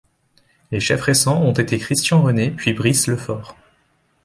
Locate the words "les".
0.71-0.79